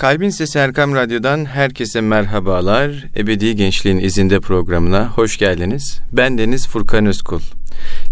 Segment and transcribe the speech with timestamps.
[0.00, 3.06] Kalbin Sesi Erkam Radyo'dan herkese merhabalar.
[3.16, 6.00] Ebedi Gençliğin izinde programına hoş geldiniz.
[6.12, 7.40] Ben Deniz Furkan Özkul.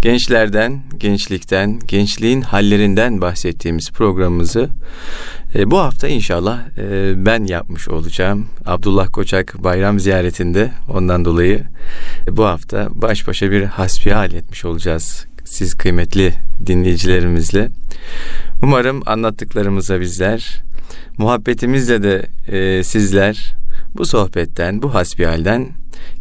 [0.02, 4.68] Gençlerden, gençlikten, gençliğin hallerinden bahsettiğimiz programımızı
[5.54, 8.46] e, bu hafta inşallah e, ben yapmış olacağım.
[8.66, 11.64] Abdullah Koçak bayram ziyaretinde ondan dolayı
[12.28, 16.34] e, bu hafta baş başa bir hasbihal etmiş olacağız siz kıymetli
[16.66, 17.68] dinleyicilerimizle.
[18.62, 20.67] Umarım anlattıklarımıza bizler
[21.18, 23.54] Muhabbetimizle de e, sizler
[23.94, 25.68] bu sohbetten, bu hasbihalden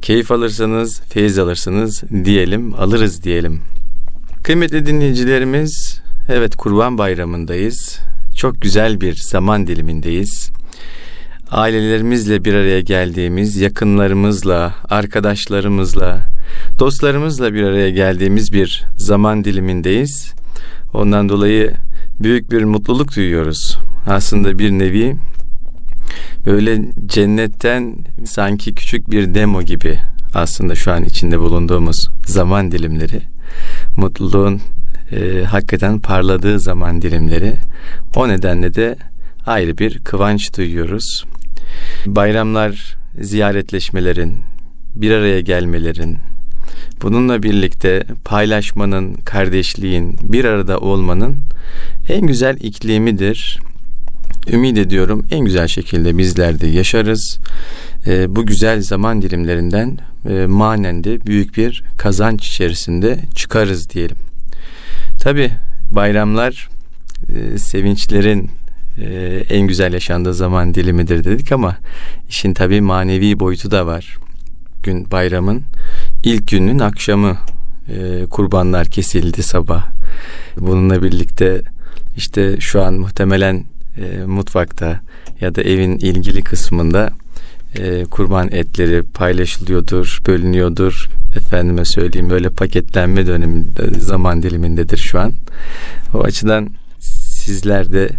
[0.02, 3.62] keyif alırsınız, feyiz alırsınız diyelim, alırız diyelim.
[4.44, 8.00] Kıymetli dinleyicilerimiz, evet Kurban Bayramı'ndayız.
[8.36, 10.50] Çok güzel bir zaman dilimindeyiz.
[11.52, 16.20] Ailelerimizle bir araya geldiğimiz, yakınlarımızla, arkadaşlarımızla,
[16.80, 20.34] dostlarımızla bir araya geldiğimiz bir zaman dilimindeyiz.
[20.94, 21.74] Ondan dolayı
[22.20, 23.78] büyük bir mutluluk duyuyoruz.
[24.08, 25.16] Aslında bir nevi
[26.46, 30.00] böyle cennetten sanki küçük bir demo gibi
[30.34, 33.22] aslında şu an içinde bulunduğumuz zaman dilimleri.
[33.98, 34.62] Mutluluğun
[35.12, 37.54] e, hakikaten parladığı zaman dilimleri.
[38.16, 38.96] O nedenle de
[39.46, 41.26] ayrı bir kıvanç duyuyoruz.
[42.06, 44.38] Bayramlar ziyaretleşmelerin,
[44.96, 46.18] bir araya gelmelerin,
[47.02, 51.38] bununla birlikte paylaşmanın, kardeşliğin, bir arada olmanın
[52.10, 53.60] en güzel iklimidir.
[54.52, 57.40] Ümid ediyorum en güzel şekilde bizler de yaşarız.
[58.08, 59.98] E, bu güzel zaman dilimlerinden
[60.30, 64.18] e, manen de büyük bir kazanç içerisinde çıkarız diyelim.
[65.20, 65.52] Tabi
[65.92, 66.70] bayramlar
[67.36, 68.50] e, sevinçlerin
[68.98, 71.78] e, en güzel yaşandığı zaman dilimidir dedik ama
[72.30, 74.18] işin tabi manevi boyutu da var.
[74.84, 75.64] Gün bayramın
[76.24, 77.38] ilk günün akşamı
[77.90, 79.88] e, kurbanlar kesildi sabah.
[80.58, 81.62] Bununla birlikte
[82.18, 83.64] işte şu an muhtemelen
[83.98, 85.00] e, mutfakta
[85.42, 87.12] ya da evin ilgili kısmında
[87.76, 91.10] e, kurban etleri paylaşılıyordur, bölünüyordur.
[91.36, 95.34] Efendime söyleyeyim böyle paketlenme döneminde zaman dilimindedir şu an.
[96.14, 96.70] O açıdan
[97.00, 98.10] sizler de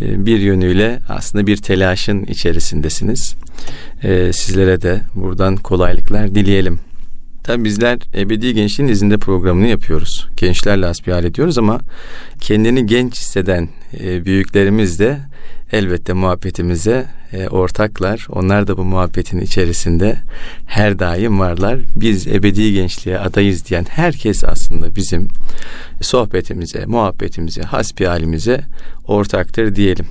[0.00, 3.34] e, bir yönüyle aslında bir telaşın içerisindesiniz.
[4.02, 6.85] E, sizlere de buradan kolaylıklar dileyelim.
[7.46, 10.28] Tabi bizler Ebedi Gençliğin izinde programını yapıyoruz.
[10.36, 11.80] Gençlerle asbihal ediyoruz ama
[12.40, 13.68] kendini genç hisseden
[14.00, 15.18] e, büyüklerimiz de
[15.72, 18.26] elbette muhabbetimize e, ortaklar.
[18.30, 20.16] Onlar da bu muhabbetin içerisinde
[20.66, 21.78] her daim varlar.
[21.96, 25.28] Biz ebedi gençliğe adayız diyen herkes aslında bizim
[26.00, 28.60] sohbetimize, muhabbetimize, hasbihalimize
[29.06, 30.06] ortaktır diyelim.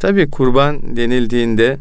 [0.00, 1.78] Tabi kurban denildiğinde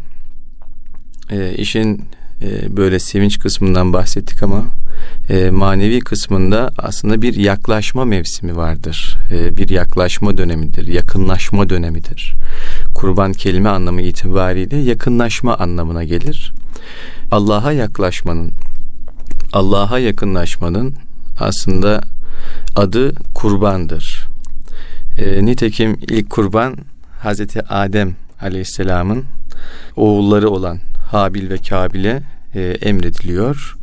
[1.31, 2.01] e, işin
[2.41, 4.63] e, böyle sevinç kısmından bahsettik ama
[5.29, 9.17] e, manevi kısmında aslında bir yaklaşma mevsimi vardır.
[9.31, 12.33] E, bir yaklaşma dönemidir, yakınlaşma dönemidir.
[12.95, 16.53] Kurban kelime anlamı itibariyle yakınlaşma anlamına gelir.
[17.31, 18.51] Allah'a yaklaşmanın,
[19.53, 20.93] Allah'a yakınlaşmanın
[21.39, 22.01] aslında
[22.75, 24.27] adı kurbandır.
[25.17, 26.77] E, nitekim ilk kurban
[27.19, 29.25] Hazreti Adem Aleyhisselam'ın
[29.95, 30.79] oğulları olan
[31.11, 32.21] Habil ve Kabil'e
[32.55, 33.77] e, emrediliyor.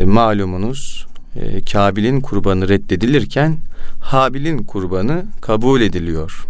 [0.00, 1.06] E, malumunuz
[1.36, 3.56] e, Kabil'in kurbanı reddedilirken
[4.00, 6.46] Habil'in kurbanı kabul ediliyor.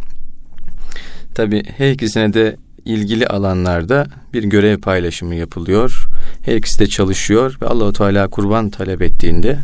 [1.35, 6.07] Tabi her ikisine de ilgili alanlarda bir görev paylaşımı yapılıyor.
[6.43, 9.59] Her ikisi de çalışıyor ve Allahu Teala kurban talep ettiğinde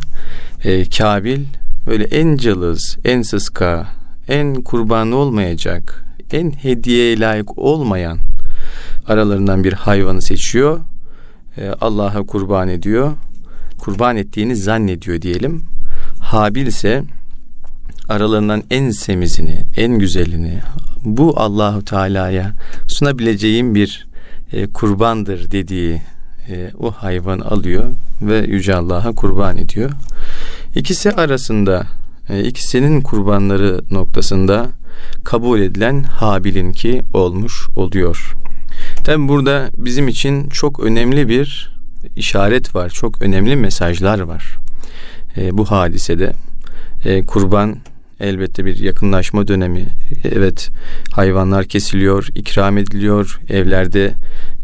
[0.63, 1.45] e, Kabil
[1.87, 3.87] böyle en cılız, en sıska,
[4.27, 8.19] en kurbanı olmayacak, en hediyeye layık olmayan
[9.07, 10.79] aralarından bir hayvanı seçiyor.
[11.57, 13.11] E, Allah'a kurban ediyor.
[13.77, 15.63] Kurban ettiğini zannediyor diyelim.
[16.19, 17.03] Habil ise
[18.09, 20.59] aralarından en semizini, en güzelini
[21.05, 22.53] bu Allahu Teala'ya
[22.87, 24.07] sunabileceğim bir
[24.53, 26.01] e, kurbandır dediği
[26.49, 27.85] e, o hayvan alıyor
[28.21, 29.91] ve yüce Allah'a kurban ediyor.
[30.75, 31.87] İkisi arasında
[32.29, 34.67] e, ikisinin kurbanları noktasında
[35.23, 38.35] kabul edilen Habil'inki olmuş oluyor.
[39.03, 41.71] Tabi burada bizim için çok önemli bir
[42.15, 42.89] işaret var.
[42.89, 44.57] Çok önemli mesajlar var.
[45.37, 46.33] E, bu hadisede
[47.05, 47.77] e, kurban
[48.19, 49.85] elbette bir yakınlaşma dönemi.
[50.31, 50.69] Evet
[51.11, 54.13] hayvanlar kesiliyor, ikram ediliyor, evlerde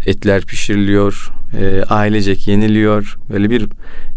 [0.06, 3.18] etler pişiriliyor, e, ailecek yeniliyor.
[3.30, 3.68] Böyle bir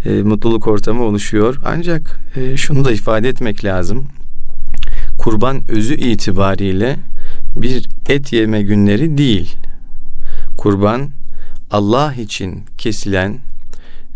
[0.05, 1.56] e, mutluluk ortamı oluşuyor.
[1.65, 4.06] Ancak e, şunu da ifade etmek lazım.
[5.19, 6.97] Kurban özü itibariyle
[7.56, 9.56] bir et yeme günleri değil.
[10.61, 11.11] Kurban
[11.71, 13.39] Allah için kesilen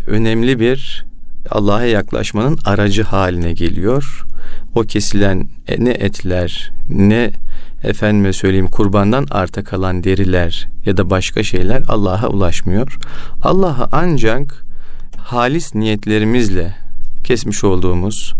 [0.07, 1.05] önemli bir
[1.49, 4.25] Allah'a yaklaşmanın aracı haline geliyor.
[4.75, 7.31] O kesilen ne etler ne
[7.83, 12.97] efendime söyleyeyim kurbandan arta kalan deriler ya da başka şeyler Allah'a ulaşmıyor.
[13.41, 14.65] Allah'a ancak
[15.17, 16.75] halis niyetlerimizle
[17.23, 18.33] kesmiş olduğumuz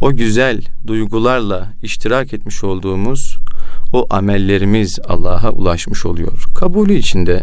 [0.00, 3.38] o güzel duygularla iştirak etmiş olduğumuz
[3.92, 6.44] o amellerimiz Allah'a ulaşmış oluyor.
[6.54, 7.42] Kabulü içinde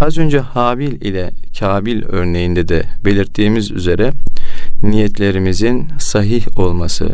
[0.00, 4.12] az önce Habil ile Kabil örneğinde de belirttiğimiz üzere
[4.82, 7.10] niyetlerimizin sahih olması,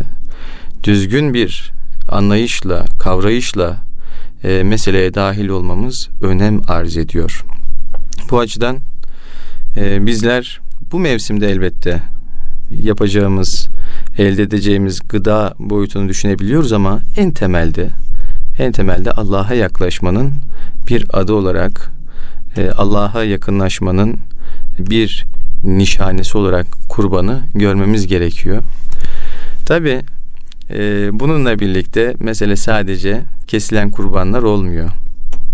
[0.84, 1.72] düzgün bir
[2.08, 3.76] anlayışla, kavrayışla
[4.44, 7.44] e, meseleye dahil olmamız önem arz ediyor.
[8.30, 8.78] Bu açıdan
[9.76, 10.60] e, bizler
[10.92, 12.02] bu mevsimde elbette
[12.82, 13.68] yapacağımız,
[14.18, 17.90] elde edeceğimiz gıda boyutunu düşünebiliyoruz ama en temelde
[18.58, 20.32] en temelde Allah'a yaklaşmanın
[20.88, 21.92] bir adı olarak
[22.56, 24.18] e, Allah'a yakınlaşmanın
[24.78, 25.26] bir
[25.64, 28.62] nişanesi olarak kurbanı görmemiz gerekiyor.
[29.66, 30.00] Tabi
[30.70, 34.90] e, bununla birlikte mesele sadece kesilen kurbanlar olmuyor.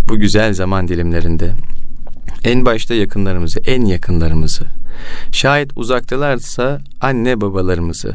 [0.08, 1.52] Bu güzel zaman dilimlerinde
[2.44, 4.64] en başta yakınlarımızı, en yakınlarımızı,
[5.32, 8.14] şayet uzaktalarsa anne babalarımızı,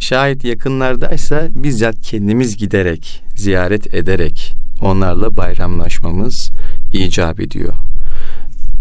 [0.00, 6.50] şayet yakınlardaysa bizzat kendimiz giderek, ziyaret ederek onlarla bayramlaşmamız
[6.92, 7.72] icap ediyor.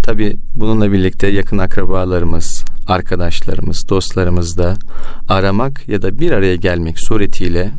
[0.03, 4.75] Tabi bununla birlikte yakın akrabalarımız, arkadaşlarımız, dostlarımız da
[5.29, 7.71] aramak ya da bir araya gelmek suretiyle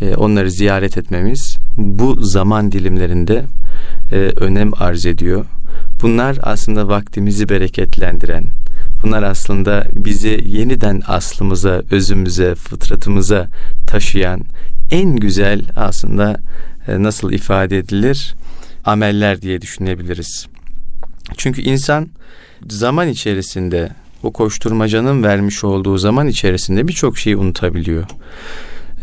[0.00, 3.44] e, onları ziyaret etmemiz bu zaman dilimlerinde
[4.12, 5.44] e, önem arz ediyor.
[6.02, 8.44] Bunlar aslında vaktimizi bereketlendiren,
[9.02, 13.48] bunlar aslında bizi yeniden aslımıza, özümüze, fıtratımıza
[13.86, 14.40] taşıyan
[14.90, 16.40] en güzel aslında
[16.88, 18.34] e, nasıl ifade edilir?
[18.84, 20.46] Ameller diye düşünebiliriz.
[21.36, 22.08] Çünkü insan
[22.68, 23.90] zaman içerisinde
[24.22, 28.04] o koşturmacanın vermiş olduğu zaman içerisinde birçok şeyi unutabiliyor.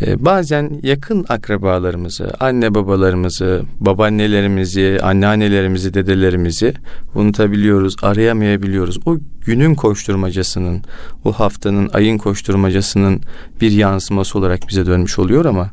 [0.01, 6.73] Ee, bazen yakın akrabalarımızı, anne babalarımızı, babaannelerimizi, anneannelerimizi, dedelerimizi
[7.15, 8.99] unutabiliyoruz, arayamayabiliyoruz.
[9.05, 10.81] O günün koşturmacasının,
[11.25, 13.21] o haftanın, ayın koşturmacasının
[13.61, 15.71] bir yansıması olarak bize dönmüş oluyor ama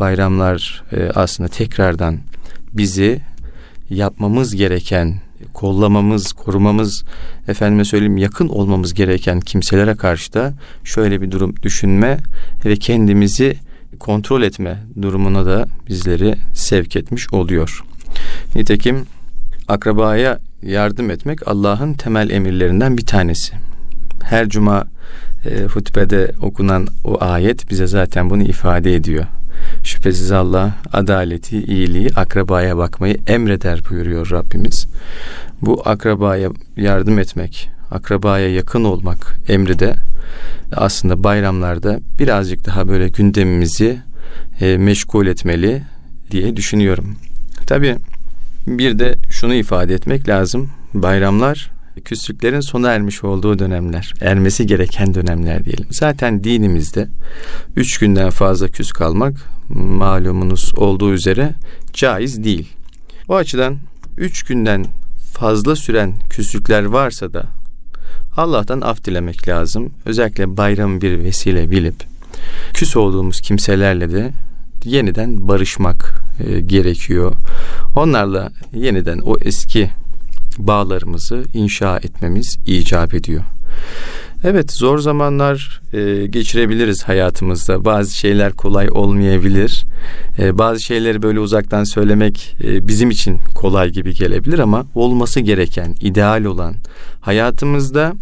[0.00, 2.18] bayramlar e, aslında tekrardan
[2.72, 3.20] bizi
[3.90, 5.20] yapmamız gereken
[5.52, 7.04] kollamamız, korumamız,
[7.48, 10.52] efendime söyleyeyim yakın olmamız gereken kimselere karşı da
[10.84, 12.18] şöyle bir durum düşünme
[12.64, 13.56] ve kendimizi
[13.98, 17.84] kontrol etme durumuna da bizleri sevk etmiş oluyor.
[18.54, 19.06] Nitekim
[19.68, 23.54] akrabaya yardım etmek Allah'ın temel emirlerinden bir tanesi.
[24.22, 24.84] Her cuma
[25.44, 29.24] e, hutbede okunan o ayet bize zaten bunu ifade ediyor.
[29.82, 34.86] Şüphesiz Allah adaleti, iyiliği, akrabaya bakmayı emreder buyuruyor Rabbimiz.
[35.62, 39.94] Bu akrabaya yardım etmek, akrabaya yakın olmak emri de
[40.76, 43.98] aslında bayramlarda birazcık daha böyle gündemimizi
[44.60, 45.82] e, meşgul etmeli
[46.30, 47.16] diye düşünüyorum.
[47.66, 47.96] Tabi
[48.66, 50.70] bir de şunu ifade etmek lazım.
[50.94, 51.70] Bayramlar
[52.04, 55.86] küslüklerin sona ermiş olduğu dönemler, ermesi gereken dönemler diyelim.
[55.90, 57.08] Zaten dinimizde
[57.76, 59.34] üç günden fazla küs kalmak
[59.74, 61.54] malumunuz olduğu üzere
[61.92, 62.72] caiz değil.
[63.28, 63.78] O açıdan
[64.16, 64.86] üç günden
[65.32, 67.44] fazla süren küslükler varsa da
[68.36, 69.90] Allah'tan af dilemek lazım.
[70.04, 71.94] Özellikle bayramı bir vesile bilip
[72.74, 74.32] küs olduğumuz kimselerle de
[74.84, 77.32] yeniden barışmak e, gerekiyor.
[77.96, 79.90] Onlarla yeniden o eski
[80.58, 83.42] bağlarımızı inşa etmemiz icap ediyor.
[84.44, 87.84] Evet zor zamanlar e, geçirebiliriz hayatımızda.
[87.84, 89.84] Bazı şeyler kolay olmayabilir.
[90.38, 95.94] E, bazı şeyleri böyle uzaktan söylemek e, bizim için kolay gibi gelebilir ama olması gereken,
[96.00, 96.74] ideal olan
[97.20, 98.12] hayatımızda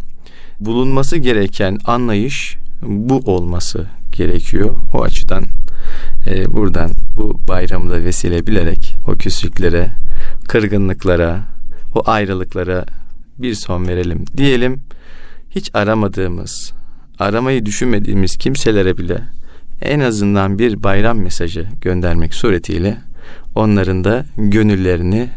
[0.61, 4.77] bulunması gereken anlayış bu olması gerekiyor.
[4.95, 5.45] O açıdan
[6.27, 9.91] e, buradan bu bayramı da vesile bilerek o küslüklere,
[10.49, 11.41] kırgınlıklara,
[11.95, 12.85] o ayrılıklara
[13.39, 14.81] bir son verelim diyelim.
[15.51, 16.73] Hiç aramadığımız,
[17.19, 19.21] aramayı düşünmediğimiz kimselere bile
[19.83, 22.99] en azından bir bayram mesajı göndermek suretiyle
[23.55, 25.29] onların da gönüllerini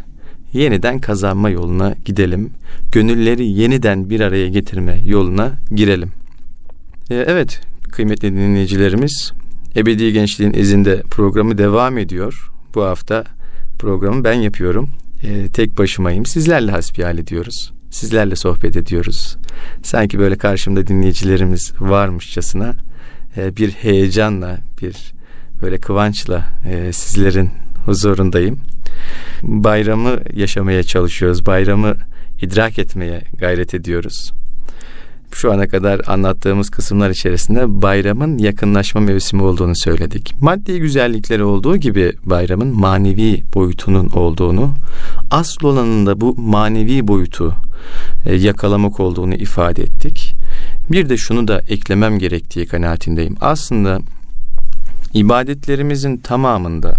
[0.54, 2.50] yeniden kazanma yoluna gidelim.
[2.92, 6.12] Gönülleri yeniden bir araya getirme yoluna girelim.
[7.10, 9.34] Ee, evet kıymetli dinleyicilerimiz
[9.76, 12.52] Ebedi Gençliğin izinde programı devam ediyor.
[12.76, 13.24] Bu hafta
[13.80, 14.90] programı ben yapıyorum.
[15.24, 16.26] Ee, tek başımayım.
[16.26, 17.74] Sizlerle hasbihal ediyoruz.
[17.90, 19.38] Sizlerle sohbet ediyoruz.
[19.84, 22.76] Sanki böyle karşımda dinleyicilerimiz varmışçasına
[23.38, 25.14] e, bir heyecanla, bir
[25.62, 27.52] böyle kıvançla e, sizlerin
[27.86, 28.60] huzurundayım.
[29.44, 31.46] Bayramı yaşamaya çalışıyoruz.
[31.46, 31.96] Bayramı
[32.42, 34.32] idrak etmeye gayret ediyoruz.
[35.36, 40.34] Şu ana kadar anlattığımız kısımlar içerisinde bayramın yakınlaşma mevsimi olduğunu söyledik.
[40.42, 44.74] Maddi güzellikleri olduğu gibi bayramın manevi boyutunun olduğunu,
[45.32, 47.56] asıl olanın da bu manevi boyutu
[48.26, 50.36] e, yakalamak olduğunu ifade ettik.
[50.92, 53.36] Bir de şunu da eklemem gerektiği kanaatindeyim.
[53.42, 54.00] Aslında
[55.14, 56.96] ibadetlerimizin tamamında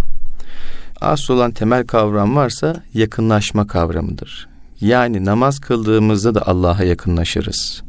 [1.00, 4.48] asıl olan temel kavram varsa yakınlaşma kavramıdır.
[4.80, 7.82] Yani namaz kıldığımızda da Allah'a yakınlaşırız.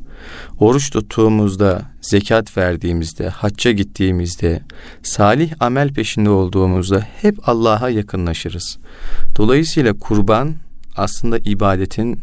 [0.59, 4.61] Oruç tuttuğumuzda, zekat verdiğimizde, hacca gittiğimizde,
[5.03, 8.77] salih amel peşinde olduğumuzda hep Allah'a yakınlaşırız.
[9.37, 10.55] Dolayısıyla kurban
[10.95, 12.19] aslında ibadetin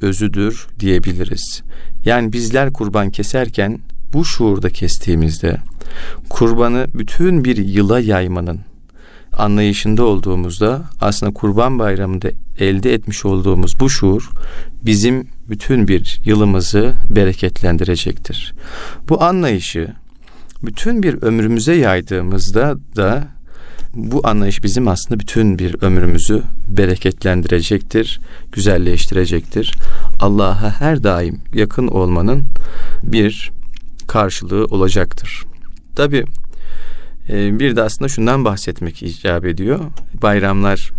[0.00, 1.62] özüdür diyebiliriz.
[2.04, 3.78] Yani bizler kurban keserken
[4.12, 5.56] bu şuurda kestiğimizde
[6.30, 8.60] kurbanı bütün bir yıla yaymanın
[9.38, 14.30] anlayışında olduğumuzda aslında Kurban Bayramı'nda elde etmiş olduğumuz bu şuur
[14.82, 18.54] bizim bütün bir yılımızı bereketlendirecektir.
[19.08, 19.94] Bu anlayışı
[20.62, 23.28] bütün bir ömrümüze yaydığımızda da
[23.94, 28.20] bu anlayış bizim aslında bütün bir ömrümüzü bereketlendirecektir,
[28.52, 29.74] güzelleştirecektir.
[30.20, 32.44] Allah'a her daim yakın olmanın
[33.02, 33.50] bir
[34.08, 35.42] karşılığı olacaktır.
[35.96, 36.24] Tabi
[37.28, 39.80] e, bir de aslında şundan bahsetmek icap ediyor.
[40.22, 40.90] Bayramlar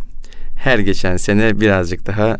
[0.56, 2.38] her geçen sene birazcık daha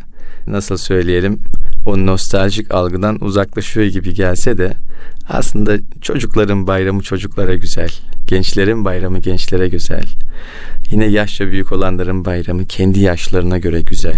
[0.48, 1.40] nasıl söyleyelim
[1.86, 4.74] o nostaljik algıdan uzaklaşıyor gibi gelse de
[5.30, 7.90] aslında çocukların bayramı çocuklara güzel.
[8.28, 10.06] Gençlerin bayramı gençlere güzel.
[10.92, 14.18] Yine yaşça büyük olanların bayramı kendi yaşlarına göre güzel.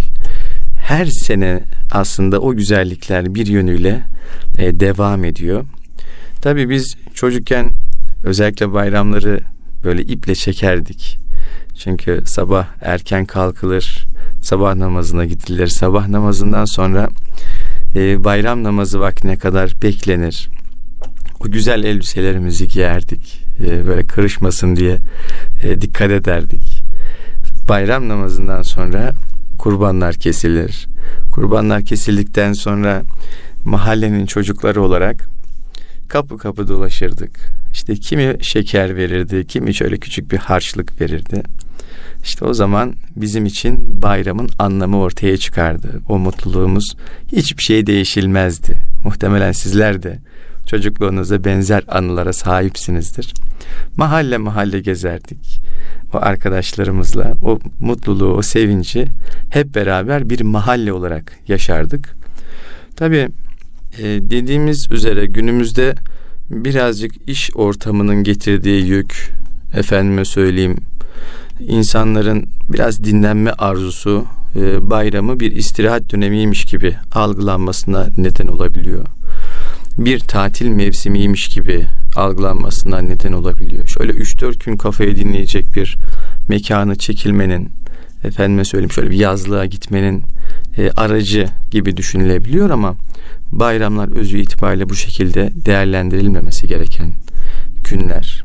[0.78, 4.02] Her sene aslında o güzellikler bir yönüyle
[4.58, 5.66] e, devam ediyor.
[6.42, 7.72] Tabii biz çocukken
[8.24, 9.40] özellikle bayramları
[9.86, 11.18] böyle iple çekerdik.
[11.76, 14.06] Çünkü sabah erken kalkılır,
[14.42, 15.68] sabah namazına gidilir.
[15.68, 17.10] Sabah namazından sonra
[17.96, 20.50] e, bayram namazı vaktine kadar beklenir.
[21.40, 23.42] O güzel elbiselerimizi giyerdik.
[23.60, 24.98] E, böyle kırışmasın diye
[25.64, 26.84] e, dikkat ederdik.
[27.70, 29.12] Bayram namazından sonra
[29.58, 30.88] kurbanlar kesilir.
[31.32, 33.04] Kurbanlar kesildikten sonra
[33.66, 35.26] mahallenin çocukları olarak
[36.08, 37.55] kapı kapı dolaşırdık.
[37.90, 41.44] İşte kimi şeker verirdi, kimi şöyle küçük bir harçlık verirdi.
[42.24, 46.02] İşte o zaman bizim için bayramın anlamı ortaya çıkardı.
[46.10, 46.96] O mutluluğumuz
[47.32, 48.78] hiçbir şey değişilmezdi.
[49.04, 50.20] Muhtemelen sizler de
[50.66, 53.34] çocukluğunuzda benzer anılara sahipsinizdir.
[53.98, 55.60] Mahalle mahalle gezerdik.
[56.14, 59.08] O arkadaşlarımızla o mutluluğu, o sevinci
[59.50, 62.16] hep beraber bir mahalle olarak yaşardık.
[62.96, 63.30] Tabii
[63.98, 65.96] e, dediğimiz üzere günümüzde
[66.50, 69.32] birazcık iş ortamının getirdiği yük,
[69.74, 70.78] efendime söyleyeyim,
[71.60, 74.26] insanların biraz dinlenme arzusu
[74.56, 79.06] e, bayramı bir istirahat dönemiymiş gibi algılanmasına neden olabiliyor.
[79.98, 81.86] Bir tatil mevsimiymiş gibi
[82.16, 83.88] algılanmasına neden olabiliyor.
[83.88, 85.98] Şöyle 3-4 gün kafaya dinleyecek bir
[86.50, 87.70] mekanı çekilmenin,
[88.24, 90.24] efendime söyleyeyim şöyle bir yazlığa gitmenin
[90.78, 92.96] e, aracı gibi düşünülebiliyor ama
[93.52, 97.14] bayramlar özü itibariyle bu şekilde değerlendirilmemesi gereken
[97.84, 98.44] günler.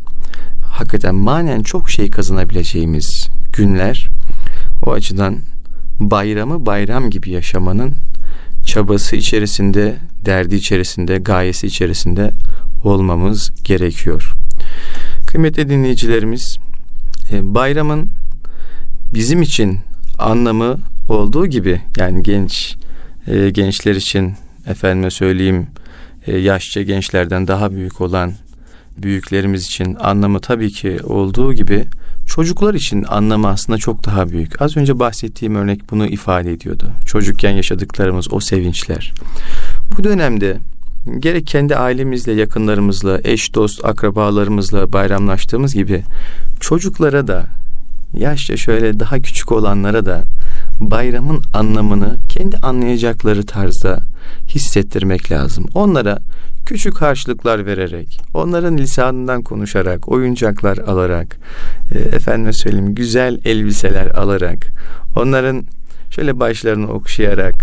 [0.65, 4.09] Hakikaten manen çok şey kazanabileceğimiz günler.
[4.83, 5.39] O açıdan
[6.01, 7.93] bayramı bayram gibi yaşamanın
[8.65, 12.31] çabası içerisinde, derdi içerisinde, gayesi içerisinde
[12.85, 14.33] olmamız gerekiyor.
[15.27, 16.59] Kıymetli dinleyicilerimiz,
[17.33, 18.11] e, bayramın
[19.15, 19.79] bizim için
[20.19, 20.79] anlamı
[21.09, 22.77] olduğu gibi yani genç
[23.27, 24.35] e, gençler için
[24.67, 25.67] efendime söyleyeyim
[26.27, 28.33] e, yaşça gençlerden daha büyük olan
[28.97, 31.85] büyüklerimiz için anlamı tabii ki olduğu gibi
[32.27, 34.63] çocuklar için anlamı aslında çok daha büyük.
[34.63, 36.91] Az önce bahsettiğim örnek bunu ifade ediyordu.
[37.07, 39.13] Çocukken yaşadıklarımız o sevinçler.
[39.99, 40.59] Bu dönemde
[41.19, 46.03] gerek kendi ailemizle, yakınlarımızla, eş, dost, akrabalarımızla bayramlaştığımız gibi
[46.61, 47.47] çocuklara da
[48.13, 50.25] yaşça şöyle daha küçük olanlara da
[50.81, 54.01] bayramın anlamını kendi anlayacakları tarzda
[54.49, 55.67] hissettirmek lazım.
[55.75, 56.19] Onlara
[56.67, 61.37] küçük harçlıklar vererek, onların lisanından konuşarak, oyuncaklar alarak,
[61.95, 64.67] e, efendime söyleyeyim güzel elbiseler alarak,
[65.17, 65.65] onların
[66.11, 67.55] şöyle başlarını okşayarak,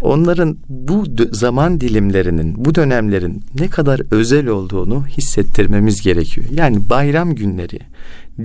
[0.00, 6.46] onların bu zaman dilimlerinin, bu dönemlerin ne kadar özel olduğunu hissettirmemiz gerekiyor.
[6.50, 7.78] Yani bayram günleri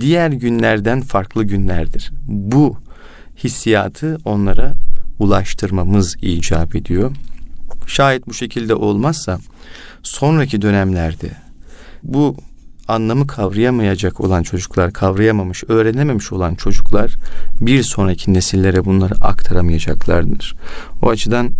[0.00, 2.10] diğer günlerden farklı günlerdir.
[2.28, 2.76] Bu
[3.44, 4.74] hissiyatı onlara
[5.18, 7.12] ulaştırmamız icap ediyor.
[7.86, 9.38] Şayet bu şekilde olmazsa
[10.02, 11.30] sonraki dönemlerde
[12.02, 12.36] bu
[12.88, 17.14] anlamı kavrayamayacak olan çocuklar, kavrayamamış, öğrenememiş olan çocuklar
[17.60, 20.56] bir sonraki nesillere bunları aktaramayacaklardır.
[21.02, 21.50] O açıdan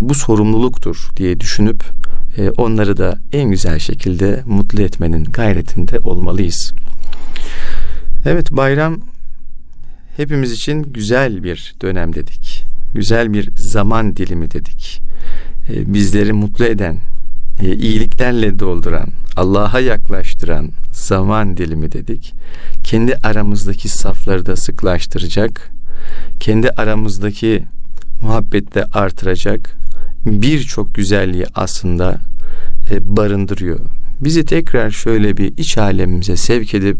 [0.00, 1.84] bu sorumluluktur diye düşünüp
[2.36, 6.72] e, onları da en güzel şekilde mutlu etmenin gayretinde olmalıyız.
[8.24, 9.00] Evet bayram
[10.16, 12.64] hepimiz için güzel bir dönem dedik.
[12.94, 15.02] Güzel bir zaman dilimi dedik.
[15.68, 16.98] E, bizleri mutlu eden,
[17.60, 22.34] e, iyiliklerle dolduran, Allah'a yaklaştıran zaman dilimi dedik.
[22.84, 25.70] Kendi aramızdaki safları da sıklaştıracak,
[26.40, 27.64] kendi aramızdaki
[28.22, 29.76] muhabbette artıracak
[30.26, 32.20] birçok güzelliği aslında
[32.90, 33.80] e, barındırıyor.
[34.20, 36.98] Bizi tekrar şöyle bir iç alemimize sevk edip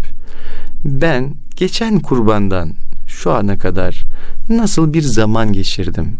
[0.84, 2.72] ben geçen kurbandan
[3.10, 4.04] şu ana kadar
[4.48, 6.16] nasıl bir zaman geçirdim?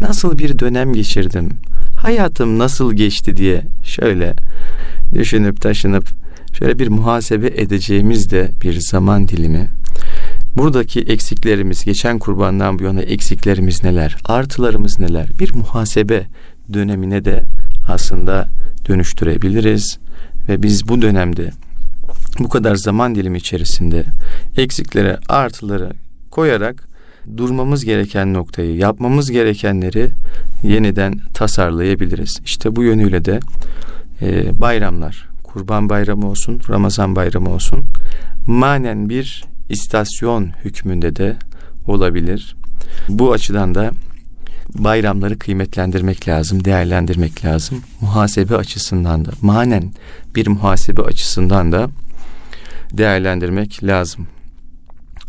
[0.00, 1.50] Nasıl bir dönem geçirdim?
[1.96, 4.34] Hayatım nasıl geçti diye şöyle
[5.14, 6.04] düşünüp taşınıp
[6.58, 9.68] şöyle bir muhasebe edeceğimiz de bir zaman dilimi.
[10.56, 15.28] Buradaki eksiklerimiz, geçen kurbandan bu yana eksiklerimiz neler, artılarımız neler?
[15.38, 16.26] Bir muhasebe
[16.72, 17.44] dönemine de
[17.88, 18.48] aslında
[18.88, 19.98] dönüştürebiliriz
[20.48, 21.50] ve biz bu dönemde
[22.38, 24.04] bu kadar zaman dilimi içerisinde
[24.56, 25.92] eksiklere, artıları
[26.36, 26.88] koyarak
[27.36, 30.10] durmamız gereken noktayı, yapmamız gerekenleri
[30.62, 32.38] yeniden tasarlayabiliriz.
[32.44, 33.40] İşte bu yönüyle de
[34.22, 37.84] e, bayramlar, Kurban Bayramı olsun, Ramazan Bayramı olsun,
[38.46, 41.36] manen bir istasyon hükmünde de
[41.86, 42.56] olabilir.
[43.08, 43.90] Bu açıdan da
[44.74, 47.82] bayramları kıymetlendirmek lazım, değerlendirmek lazım.
[48.00, 49.92] Muhasebe açısından da, manen
[50.34, 51.90] bir muhasebe açısından da
[52.92, 54.26] değerlendirmek lazım.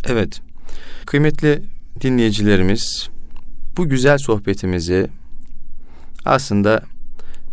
[0.07, 0.41] Evet,
[1.07, 1.61] kıymetli
[2.01, 3.09] dinleyicilerimiz,
[3.77, 5.07] bu güzel sohbetimizi
[6.25, 6.81] aslında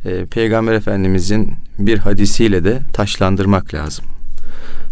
[0.05, 4.05] e, Peygamber Efendimizin bir hadisiyle de taşlandırmak lazım.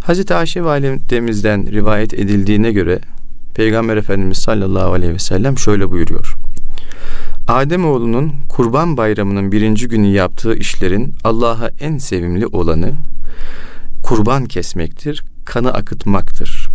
[0.05, 3.01] Hazreti Ayşe validemizden rivayet edildiğine göre
[3.55, 6.35] Peygamber Efendimiz sallallahu aleyhi ve sellem şöyle buyuruyor.
[7.49, 12.93] Ademoğlunun kurban bayramının birinci günü yaptığı işlerin Allah'a en sevimli olanı
[14.03, 16.69] kurban kesmektir, kanı akıtmaktır.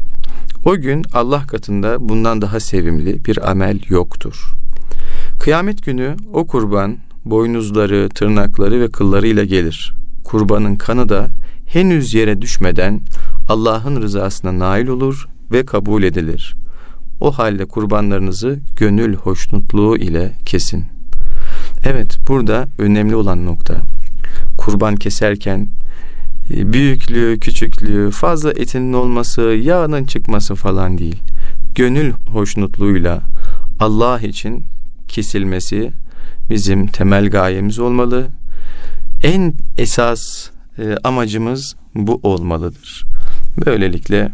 [0.67, 4.53] O gün Allah katında bundan daha sevimli bir amel yoktur.
[5.39, 9.93] Kıyamet günü o kurban boynuzları, tırnakları ve kıllarıyla gelir.
[10.23, 11.27] Kurbanın kanı da
[11.65, 13.01] henüz yere düşmeden
[13.49, 16.55] Allah'ın rızasına nail olur ve kabul edilir.
[17.21, 20.85] O halde kurbanlarınızı gönül hoşnutluğu ile kesin.
[21.85, 23.75] Evet burada önemli olan nokta
[24.57, 25.67] kurban keserken
[26.49, 31.21] büyüklüğü, küçüklüğü, fazla etinin olması, yağının çıkması falan değil.
[31.75, 33.21] Gönül hoşnutluğuyla
[33.79, 34.65] Allah için
[35.07, 35.91] kesilmesi
[36.49, 38.27] bizim temel gayemiz olmalı.
[39.23, 43.05] En esas e, amacımız bu olmalıdır.
[43.65, 44.31] Böylelikle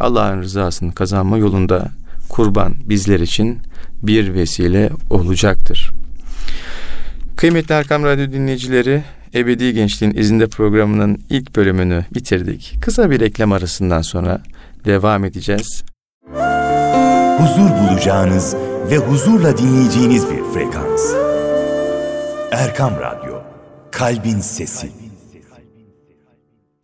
[0.00, 1.88] Allah'ın rızasını kazanma yolunda
[2.28, 3.58] kurban bizler için
[4.02, 5.92] bir vesile olacaktır.
[7.36, 9.02] Kıymetli Erkam Radyo dinleyicileri,
[9.36, 12.78] Ebedi Gençliğin izinde programının ilk bölümünü bitirdik.
[12.82, 14.42] Kısa bir reklam arasından sonra
[14.84, 15.84] devam edeceğiz.
[17.38, 18.56] Huzur bulacağınız
[18.90, 21.14] ve huzurla dinleyeceğiniz bir frekans.
[22.52, 23.34] Erkam Radyo,
[23.90, 24.90] Kalbin Sesi.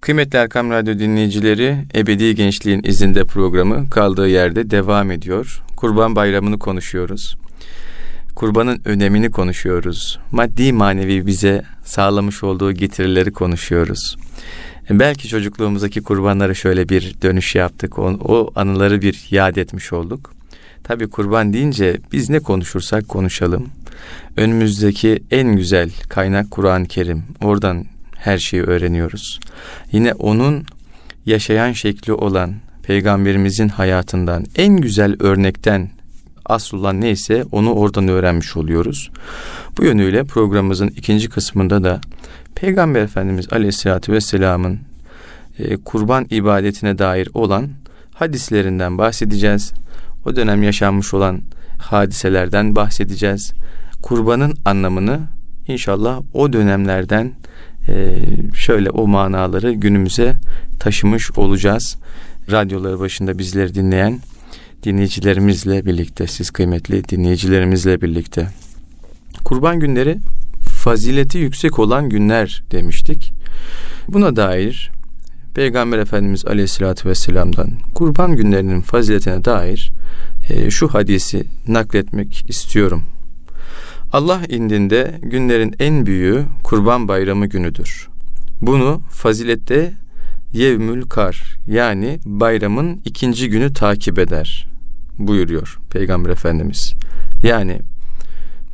[0.00, 5.62] Kıymetli Erkam Radyo dinleyicileri, Ebedi Gençliğin izinde programı kaldığı yerde devam ediyor.
[5.76, 7.36] Kurban Bayramı'nı konuşuyoruz.
[8.42, 10.18] Kurbanın önemini konuşuyoruz.
[10.32, 14.16] Maddi manevi bize sağlamış olduğu getirileri konuşuyoruz.
[14.90, 17.98] E, belki çocukluğumuzdaki kurbanlara şöyle bir dönüş yaptık.
[17.98, 20.34] O, o anıları bir yad etmiş olduk.
[20.84, 23.68] Tabi kurban deyince biz ne konuşursak konuşalım.
[24.36, 27.24] Önümüzdeki en güzel kaynak Kur'an-ı Kerim.
[27.42, 27.84] Oradan
[28.16, 29.40] her şeyi öğreniyoruz.
[29.92, 30.64] Yine onun
[31.26, 35.90] yaşayan şekli olan peygamberimizin hayatından en güzel örnekten
[36.52, 39.10] asıl neyse onu oradan öğrenmiş oluyoruz.
[39.78, 42.00] Bu yönüyle programımızın ikinci kısmında da
[42.54, 44.80] Peygamber Efendimiz Aleyhisselatü Vesselam'ın
[45.58, 47.68] e, kurban ibadetine dair olan
[48.14, 49.72] hadislerinden bahsedeceğiz.
[50.26, 51.40] O dönem yaşanmış olan
[51.78, 53.52] hadiselerden bahsedeceğiz.
[54.02, 55.20] Kurbanın anlamını
[55.68, 57.32] inşallah o dönemlerden
[57.88, 58.18] e,
[58.54, 60.34] şöyle o manaları günümüze
[60.80, 61.96] taşımış olacağız.
[62.50, 64.20] Radyoları başında bizleri dinleyen
[64.82, 68.48] dinleyicilerimizle birlikte, siz kıymetli dinleyicilerimizle birlikte.
[69.44, 70.18] Kurban günleri
[70.60, 73.32] fazileti yüksek olan günler demiştik.
[74.08, 74.90] Buna dair
[75.54, 79.92] Peygamber Efendimiz Aleyhisselatü Vesselam'dan kurban günlerinin faziletine dair
[80.48, 83.04] e, şu hadisi nakletmek istiyorum.
[84.12, 88.08] Allah indinde günlerin en büyüğü kurban bayramı günüdür.
[88.60, 89.92] Bunu fazilette
[90.52, 94.71] yevmül kar yani bayramın ikinci günü takip eder
[95.18, 96.94] buyuruyor Peygamber Efendimiz.
[97.42, 97.80] Yani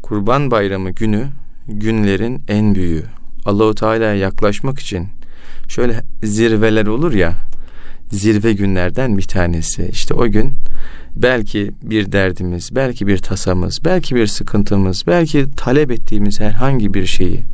[0.02, 1.28] Kurban Bayramı günü
[1.68, 3.04] günlerin en büyüğü.
[3.44, 5.08] Allahu Teala'ya yaklaşmak için
[5.68, 7.34] şöyle zirveler olur ya
[8.10, 9.88] zirve günlerden bir tanesi.
[9.92, 10.52] İşte o gün
[11.16, 17.44] belki bir derdimiz, belki bir tasamız, belki bir sıkıntımız, belki talep ettiğimiz herhangi bir şeyi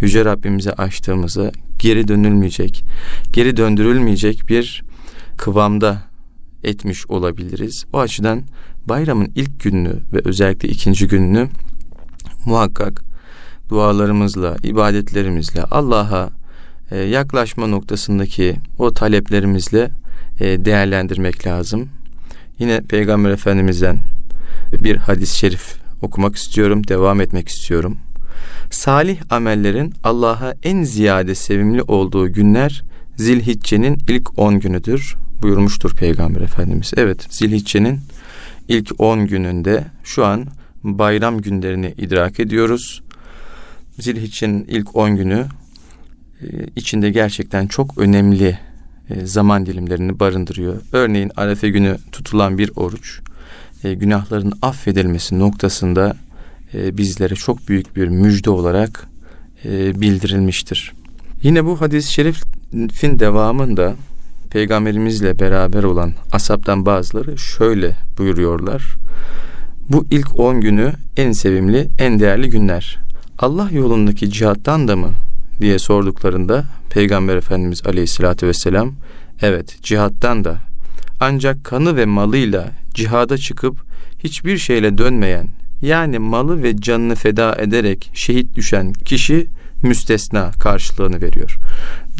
[0.00, 2.84] Yüce Rabbimize açtığımızda geri dönülmeyecek,
[3.32, 4.84] geri döndürülmeyecek bir
[5.36, 6.02] kıvamda
[6.64, 7.84] etmiş olabiliriz.
[7.92, 8.42] O açıdan
[8.86, 11.48] bayramın ilk gününü ve özellikle ikinci gününü
[12.46, 13.02] muhakkak
[13.68, 16.30] dualarımızla, ibadetlerimizle Allah'a
[16.90, 19.90] e, yaklaşma noktasındaki o taleplerimizle
[20.40, 21.88] e, değerlendirmek lazım.
[22.58, 24.00] Yine Peygamber Efendimiz'den
[24.72, 27.98] bir hadis-i şerif okumak istiyorum, devam etmek istiyorum.
[28.70, 32.82] Salih amellerin Allah'a en ziyade sevimli olduğu günler
[33.16, 36.92] Zilhicce'nin ilk 10 günüdür buyurmuştur Peygamber Efendimiz.
[36.96, 38.00] Evet Zilhicce'nin
[38.68, 40.46] ilk 10 gününde şu an
[40.82, 43.02] bayram günlerini idrak ediyoruz.
[43.98, 45.46] Zilhicce'nin ilk 10 günü
[46.42, 48.58] e, içinde gerçekten çok önemli
[49.10, 50.76] e, zaman dilimlerini barındırıyor.
[50.92, 53.20] Örneğin Arefe günü tutulan bir oruç
[53.84, 56.16] e, günahların affedilmesi noktasında
[56.74, 59.08] bizlere çok büyük bir müjde olarak
[59.64, 60.92] bildirilmiştir.
[61.42, 63.94] Yine bu hadis-i şerifin devamında
[64.54, 68.96] peygamberimizle beraber olan asaptan bazıları şöyle buyuruyorlar.
[69.88, 72.98] Bu ilk on günü en sevimli, en değerli günler.
[73.38, 75.10] Allah yolundaki cihattan da mı
[75.60, 78.94] diye sorduklarında Peygamber Efendimiz Aleyhisselatü Vesselam
[79.42, 80.58] evet cihattan da
[81.20, 83.76] ancak kanı ve malıyla cihada çıkıp
[84.18, 85.48] hiçbir şeyle dönmeyen
[85.82, 89.46] yani malı ve canını feda ederek şehit düşen kişi
[89.82, 91.56] müstesna karşılığını veriyor.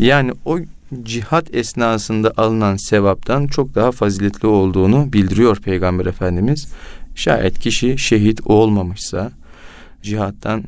[0.00, 0.58] Yani o
[1.02, 6.68] cihat esnasında alınan sevaptan çok daha faziletli olduğunu bildiriyor Peygamber Efendimiz.
[7.14, 9.32] Şayet kişi şehit olmamışsa
[10.02, 10.64] cihattan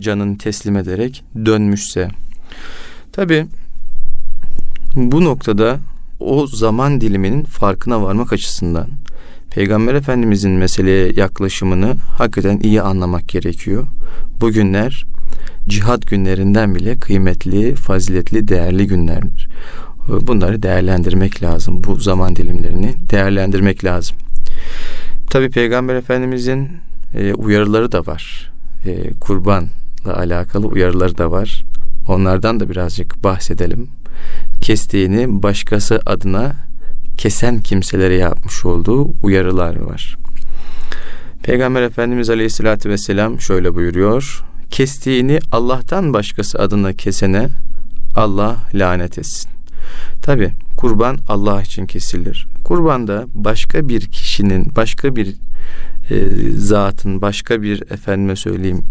[0.00, 2.08] canını teslim ederek dönmüşse.
[3.12, 3.46] Tabi
[4.94, 5.78] bu noktada
[6.20, 8.88] o zaman diliminin farkına varmak açısından
[9.50, 13.86] Peygamber Efendimizin meseleye yaklaşımını hakikaten iyi anlamak gerekiyor.
[14.40, 15.06] Bugünler
[15.68, 19.48] cihat günlerinden bile kıymetli, faziletli, değerli günlerdir.
[20.08, 21.84] Bunları değerlendirmek lazım.
[21.84, 24.16] Bu zaman dilimlerini değerlendirmek lazım.
[25.30, 26.68] Tabi Peygamber Efendimizin
[27.14, 28.52] e, uyarıları da var.
[28.84, 29.68] E, kurbanla
[30.06, 31.64] alakalı uyarıları da var.
[32.08, 33.88] Onlardan da birazcık bahsedelim.
[34.60, 36.52] Kestiğini başkası adına
[37.16, 40.16] kesen kimselere yapmış olduğu uyarılar var.
[41.42, 47.48] Peygamber Efendimiz Aleyhisselatü Vesselam şöyle buyuruyor kestiğini Allah'tan başkası adına kesene
[48.16, 49.50] Allah lanet etsin.
[50.22, 52.46] Tabi kurban Allah için kesilir.
[52.64, 55.34] Kurban da başka bir kişinin, başka bir
[56.10, 58.84] e, zatın, başka bir efendime söyleyeyim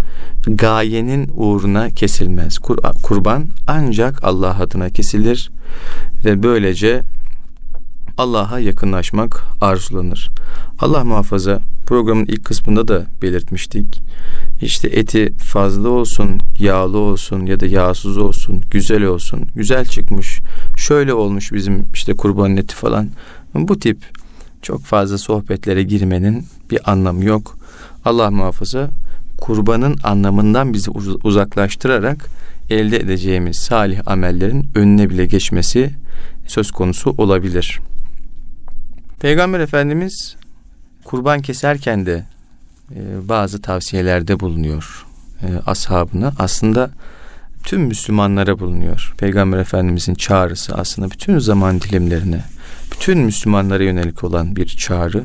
[0.47, 2.57] gayenin uğruna kesilmez.
[2.57, 5.51] Kur, kurban ancak Allah adına kesilir
[6.25, 7.01] ve böylece
[8.17, 10.29] Allah'a yakınlaşmak arzulanır.
[10.79, 14.01] Allah muhafaza programın ilk kısmında da belirtmiştik.
[14.61, 20.39] İşte eti fazla olsun, yağlı olsun ya da yağsız olsun, güzel olsun, güzel çıkmış,
[20.77, 23.09] şöyle olmuş bizim işte kurban eti falan.
[23.55, 23.97] Bu tip
[24.61, 27.57] çok fazla sohbetlere girmenin bir anlamı yok.
[28.05, 28.89] Allah muhafaza
[29.37, 30.91] kurbanın anlamından bizi
[31.23, 32.29] uzaklaştırarak
[32.69, 35.91] elde edeceğimiz salih amellerin önüne bile geçmesi
[36.47, 37.79] söz konusu olabilir.
[39.19, 40.35] Peygamber Efendimiz
[41.03, 42.25] kurban keserken de
[42.95, 45.05] e, bazı tavsiyelerde bulunuyor
[45.41, 46.33] e, ashabına.
[46.39, 46.91] Aslında
[47.63, 49.13] tüm Müslümanlara bulunuyor.
[49.17, 52.43] Peygamber Efendimizin çağrısı aslında bütün zaman dilimlerine,
[52.91, 55.23] bütün Müslümanlara yönelik olan bir çağrı.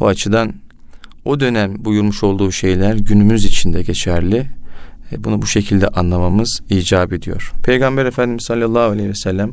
[0.00, 0.54] O açıdan
[1.24, 4.46] o dönem buyurmuş olduğu şeyler günümüz içinde geçerli.
[5.12, 7.52] E, bunu bu şekilde anlamamız icap ediyor.
[7.62, 9.52] Peygamber Efendimiz sallallahu aleyhi ve sellem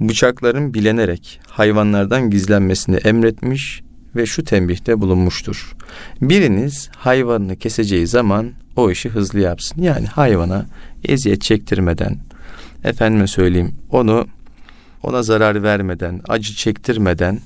[0.00, 3.82] bıçakların bilenerek hayvanlardan gizlenmesini emretmiş
[4.16, 5.76] ve şu tembihte bulunmuştur.
[6.20, 9.82] Biriniz hayvanını keseceği zaman o işi hızlı yapsın.
[9.82, 10.66] Yani hayvana
[11.04, 12.18] eziyet çektirmeden,
[12.84, 14.26] efendime söyleyeyim onu
[15.02, 17.40] ona zarar vermeden, acı çektirmeden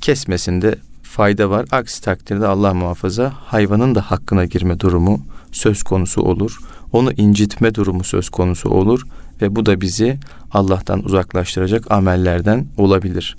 [0.00, 1.66] kesmesinde fayda var.
[1.70, 6.58] Aksi takdirde Allah muhafaza hayvanın da hakkına girme durumu söz konusu olur.
[6.92, 9.02] Onu incitme durumu söz konusu olur
[9.42, 10.18] ve bu da bizi
[10.52, 13.36] Allah'tan uzaklaştıracak amellerden olabilir.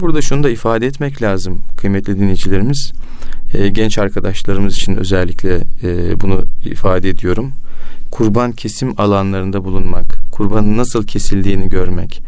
[0.00, 2.92] Burada şunu da ifade etmek lazım kıymetli dinleyicilerimiz.
[3.54, 7.52] E, genç arkadaşlarımız için özellikle e, bunu ifade ediyorum.
[8.10, 12.22] Kurban kesim alanlarında bulunmak, kurbanın nasıl kesildiğini görmek,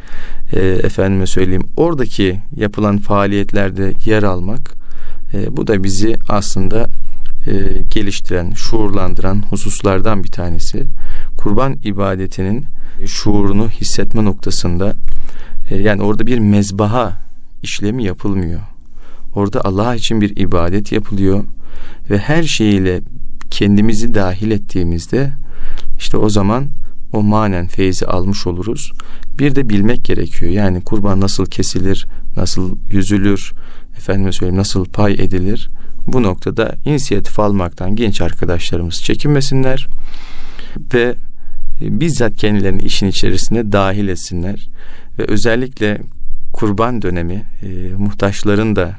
[0.52, 4.74] e, efendime söyleyeyim oradaki yapılan faaliyetlerde yer almak,
[5.34, 6.88] e, bu da bizi aslında
[7.46, 10.86] e, geliştiren, şuurlandıran hususlardan bir tanesi
[11.36, 12.64] kurban ibadetinin
[13.06, 14.96] şuurunu hissetme noktasında
[15.70, 17.25] e, yani orada bir mezbaha
[17.66, 18.60] işlemi yapılmıyor.
[19.34, 21.44] Orada Allah için bir ibadet yapılıyor
[22.10, 23.00] ve her şeyiyle
[23.50, 25.32] kendimizi dahil ettiğimizde
[25.98, 26.68] işte o zaman
[27.12, 28.92] o manen feyzi almış oluruz.
[29.38, 30.52] Bir de bilmek gerekiyor.
[30.52, 33.52] Yani kurban nasıl kesilir, nasıl yüzülür,
[33.96, 35.68] efendime söyleyeyim nasıl pay edilir.
[36.06, 39.86] Bu noktada inisiyatif almaktan genç arkadaşlarımız çekinmesinler
[40.94, 41.14] ve
[41.80, 44.68] e, bizzat kendilerini işin içerisine dahil etsinler
[45.18, 46.00] ve özellikle
[46.56, 47.66] kurban dönemi e,
[47.98, 48.94] muhtaçların da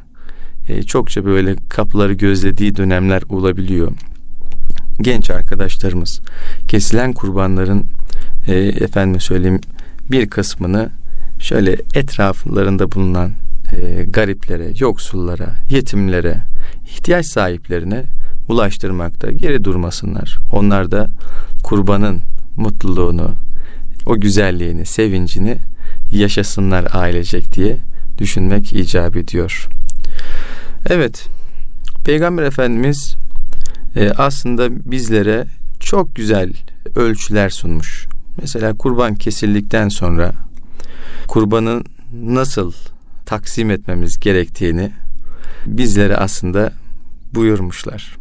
[0.67, 3.91] e, çokça böyle kapıları gözlediği dönemler olabiliyor.
[5.01, 6.21] Genç arkadaşlarımız
[6.67, 7.85] kesilen kurbanların
[8.47, 9.61] e, efendime söyleyeyim
[10.11, 10.89] bir kısmını
[11.39, 13.31] şöyle etraflarında bulunan
[13.71, 16.37] e, gariplere, yoksullara, yetimlere,
[16.85, 18.03] ihtiyaç sahiplerine
[18.49, 20.37] ulaştırmakta geri durmasınlar.
[20.51, 21.09] Onlar da
[21.63, 22.21] kurbanın
[22.55, 23.31] mutluluğunu,
[24.05, 25.57] o güzelliğini, sevincini
[26.11, 27.77] yaşasınlar ailecek diye
[28.17, 29.67] düşünmek icap ediyor.
[30.89, 31.27] Evet,
[32.05, 33.15] Peygamber Efendimiz
[33.95, 35.45] e, aslında bizlere
[35.79, 36.53] çok güzel
[36.95, 38.07] ölçüler sunmuş.
[38.41, 40.33] Mesela kurban kesildikten sonra
[41.27, 42.73] kurbanı nasıl
[43.25, 44.91] taksim etmemiz gerektiğini
[45.65, 46.73] bizlere aslında
[47.33, 48.17] buyurmuşlar.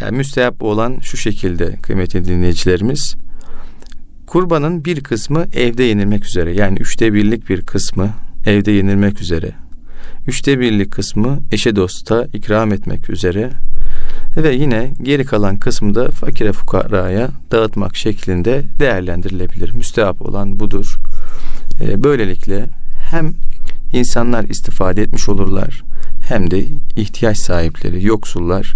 [0.00, 3.14] Yani müstehap olan şu şekilde kıymetli dinleyicilerimiz
[4.32, 8.10] kurbanın bir kısmı evde yenilmek üzere yani üçte birlik bir kısmı
[8.46, 9.52] evde yenilmek üzere
[10.26, 13.50] üçte birlik kısmı eşe dosta ikram etmek üzere
[14.36, 19.72] ve yine geri kalan kısmı da fakire fukaraya dağıtmak şeklinde değerlendirilebilir.
[19.72, 20.96] Müstehap olan budur.
[21.80, 22.66] Ee, böylelikle
[23.10, 23.34] hem
[23.92, 25.82] insanlar istifade etmiş olurlar
[26.28, 26.64] hem de
[26.96, 28.74] ihtiyaç sahipleri, yoksullar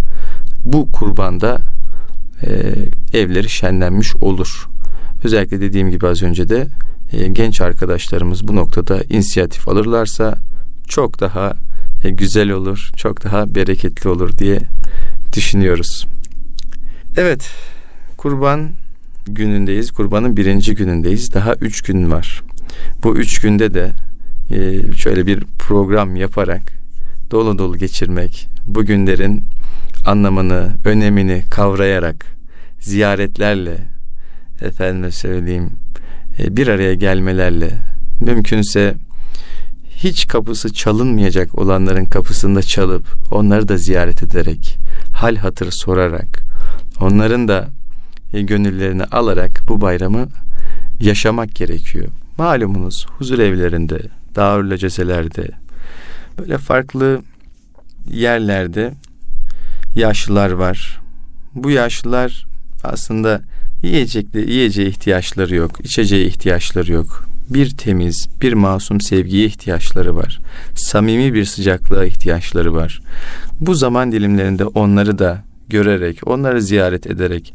[0.64, 1.58] bu kurbanda
[2.42, 2.74] e,
[3.18, 4.68] evleri şenlenmiş olur.
[5.26, 6.68] Özellikle dediğim gibi az önce de
[7.12, 10.38] e, genç arkadaşlarımız bu noktada inisiyatif alırlarsa
[10.88, 11.56] çok daha
[12.04, 14.60] e, güzel olur, çok daha bereketli olur diye
[15.36, 16.06] düşünüyoruz.
[17.16, 17.50] Evet,
[18.16, 18.70] kurban
[19.26, 19.90] günündeyiz.
[19.90, 21.34] Kurbanın birinci günündeyiz.
[21.34, 22.42] Daha üç gün var.
[23.02, 23.90] Bu üç günde de
[24.50, 26.62] e, şöyle bir program yaparak
[27.30, 29.42] dolu dolu geçirmek, bu günlerin
[30.06, 32.26] anlamını, önemini kavrayarak
[32.80, 33.95] ziyaretlerle
[34.60, 35.70] efendime söyleyeyim
[36.38, 37.70] e, bir araya gelmelerle
[38.20, 38.94] mümkünse
[39.96, 44.78] hiç kapısı çalınmayacak olanların kapısında çalıp onları da ziyaret ederek
[45.12, 46.42] hal hatır sorarak
[47.00, 47.68] onların da
[48.32, 50.28] e, gönüllerini alarak bu bayramı
[51.00, 52.08] yaşamak gerekiyor.
[52.38, 54.00] Malumunuz huzur evlerinde,
[54.34, 55.48] dağırlı ceselerde
[56.38, 57.22] böyle farklı
[58.10, 58.92] yerlerde
[59.94, 61.00] yaşlılar var.
[61.54, 62.46] Bu yaşlılar
[62.84, 63.42] aslında
[63.82, 67.28] yiyecekli yiyeceğe ihtiyaçları yok, içeceğe ihtiyaçları yok.
[67.50, 70.38] Bir temiz, bir masum sevgiye ihtiyaçları var.
[70.74, 73.00] Samimi bir sıcaklığa ihtiyaçları var.
[73.60, 77.54] Bu zaman dilimlerinde onları da görerek, onları ziyaret ederek,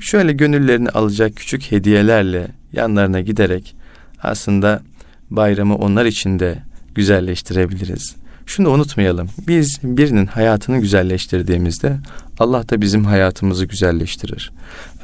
[0.00, 3.76] şöyle gönüllerini alacak küçük hediyelerle yanlarına giderek
[4.22, 4.82] aslında
[5.30, 6.58] bayramı onlar için de
[6.94, 8.16] güzelleştirebiliriz.
[8.46, 9.28] Şunu unutmayalım.
[9.48, 11.96] Biz birinin hayatını güzelleştirdiğimizde
[12.38, 14.52] Allah da bizim hayatımızı güzelleştirir.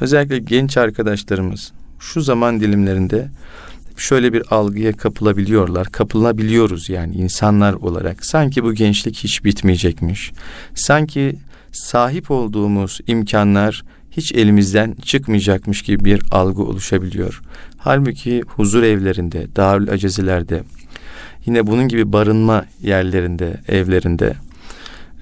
[0.01, 3.27] Özellikle genç arkadaşlarımız şu zaman dilimlerinde
[3.97, 5.87] şöyle bir algıya kapılabiliyorlar.
[5.87, 8.25] Kapılabiliyoruz yani insanlar olarak.
[8.25, 10.31] Sanki bu gençlik hiç bitmeyecekmiş.
[10.75, 11.35] Sanki
[11.71, 17.41] sahip olduğumuz imkanlar hiç elimizden çıkmayacakmış gibi bir algı oluşabiliyor.
[17.77, 20.63] Halbuki huzur evlerinde, darül acezilerde,
[21.45, 24.33] yine bunun gibi barınma yerlerinde, evlerinde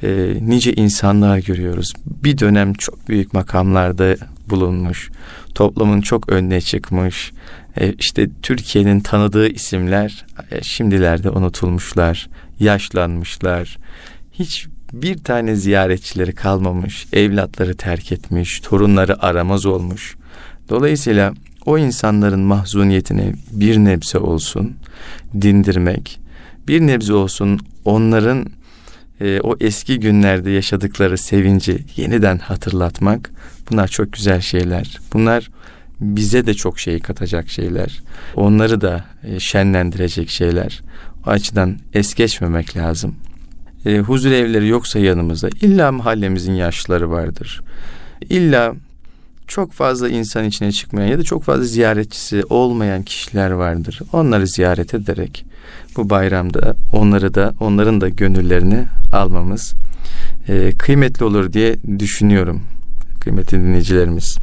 [0.03, 1.93] e, nice insanlar görüyoruz.
[2.05, 4.15] Bir dönem çok büyük makamlarda
[4.49, 5.09] bulunmuş,
[5.55, 7.31] toplumun çok önüne çıkmış.
[7.77, 12.29] E, işte Türkiye'nin tanıdığı isimler e, şimdilerde unutulmuşlar,
[12.59, 13.77] yaşlanmışlar.
[14.31, 20.15] Hiç bir tane ziyaretçileri kalmamış, evlatları terk etmiş, torunları aramaz olmuş.
[20.69, 21.33] Dolayısıyla
[21.65, 24.75] o insanların mahzuniyetini bir nebze olsun
[25.41, 26.19] dindirmek,
[26.67, 28.45] bir nebze olsun onların
[29.21, 33.31] e, o eski günlerde yaşadıkları sevinci yeniden hatırlatmak
[33.71, 34.99] bunlar çok güzel şeyler.
[35.13, 35.49] Bunlar
[35.99, 38.01] bize de çok şey katacak şeyler.
[38.35, 40.81] Onları da e, şenlendirecek şeyler.
[41.27, 43.15] O açıdan es geçmemek lazım.
[43.85, 47.61] E, huzur evleri yoksa yanımızda illa mahallemizin yaşlıları vardır.
[48.29, 48.75] İlla
[49.51, 53.99] çok fazla insan içine çıkmayan ya da çok fazla ziyaretçisi olmayan kişiler vardır.
[54.13, 55.45] Onları ziyaret ederek
[55.97, 59.73] bu bayramda onları da onların da gönüllerini almamız
[60.47, 62.61] e, kıymetli olur diye düşünüyorum
[63.19, 64.37] kıymetli dinleyicilerimiz.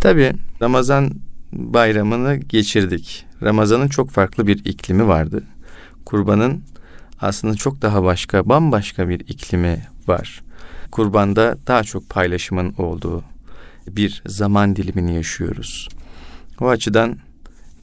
[0.00, 0.32] Tabi
[0.62, 1.10] Ramazan
[1.52, 3.26] bayramını geçirdik.
[3.42, 5.42] Ramazan'ın çok farklı bir iklimi vardı.
[6.04, 6.62] Kurbanın
[7.20, 10.42] aslında çok daha başka, bambaşka bir iklimi var.
[10.90, 13.33] Kurbanda daha çok paylaşımın olduğu
[13.88, 15.88] bir zaman dilimini yaşıyoruz.
[16.60, 17.18] O açıdan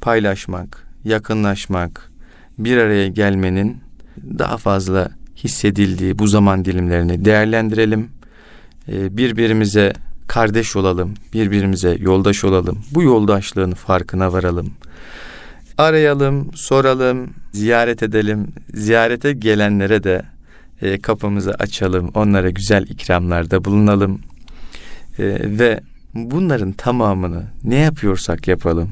[0.01, 2.11] paylaşmak, yakınlaşmak,
[2.57, 3.77] bir araya gelmenin
[4.39, 5.11] daha fazla
[5.43, 8.09] hissedildiği bu zaman dilimlerini değerlendirelim.
[8.87, 9.93] Ee, birbirimize
[10.27, 12.83] kardeş olalım, birbirimize yoldaş olalım.
[12.91, 14.73] Bu yoldaşlığın farkına varalım.
[15.77, 18.47] Arayalım, soralım, ziyaret edelim.
[18.73, 20.21] Ziyarete gelenlere de
[20.81, 22.11] e, kapımızı açalım.
[22.13, 24.21] Onlara güzel ikramlarda bulunalım.
[25.19, 25.23] E,
[25.59, 25.79] ve
[26.13, 28.91] bunların tamamını ne yapıyorsak yapalım.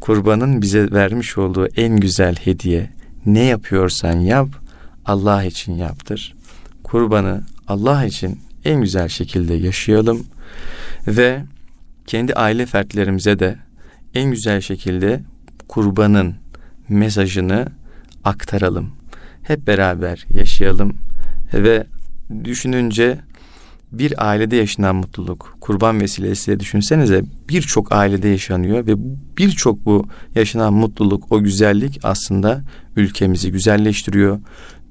[0.00, 2.90] Kurbanın bize vermiş olduğu en güzel hediye
[3.26, 4.48] ne yapıyorsan yap
[5.04, 6.34] Allah için yaptır.
[6.82, 10.26] Kurbanı Allah için en güzel şekilde yaşayalım
[11.06, 11.42] ve
[12.06, 13.56] kendi aile fertlerimize de
[14.14, 15.20] en güzel şekilde
[15.68, 16.34] kurbanın
[16.88, 17.66] mesajını
[18.24, 18.90] aktaralım.
[19.42, 20.98] Hep beraber yaşayalım
[21.54, 21.86] ve
[22.44, 23.18] düşününce
[23.92, 28.94] bir ailede yaşanan mutluluk, kurban vesilesiyle düşünsenize birçok ailede yaşanıyor ve
[29.38, 32.62] birçok bu yaşanan mutluluk, o güzellik aslında
[32.96, 34.40] ülkemizi güzelleştiriyor.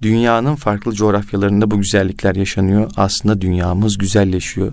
[0.02, 2.92] Dünyanın farklı coğrafyalarında bu güzellikler yaşanıyor.
[2.98, 4.72] Aslında dünyamız güzelleşiyor.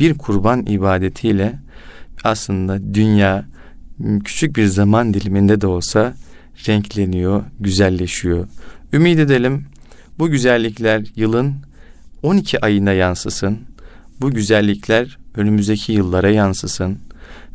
[0.00, 1.58] Bir kurban ibadetiyle
[2.24, 3.46] aslında dünya
[4.24, 6.14] küçük bir zaman diliminde de olsa
[6.68, 8.48] renkleniyor, güzelleşiyor.
[8.92, 9.66] Ümit edelim
[10.18, 11.54] bu güzellikler yılın
[12.24, 13.58] 12 ayına yansısın.
[14.20, 16.98] Bu güzellikler önümüzdeki yıllara yansısın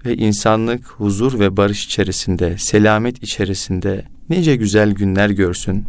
[0.06, 5.86] ve insanlık huzur ve barış içerisinde, selamet içerisinde nice güzel günler görsün.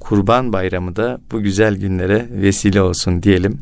[0.00, 3.58] Kurban Bayramı da bu güzel günlere vesile olsun diyelim.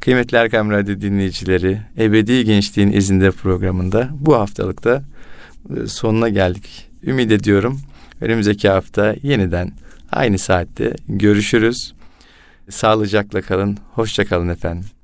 [0.00, 5.02] Kıymetli Erkam Radyo dinleyicileri, Ebedi Gençliğin izinde programında bu haftalıkta
[5.76, 6.88] e, sonuna geldik.
[7.02, 7.80] Ümit ediyorum
[8.20, 9.72] önümüzdeki hafta yeniden
[10.12, 11.95] aynı saatte görüşürüz.
[12.70, 14.95] Sağlıcakla kalın, hoşça kalın efendim.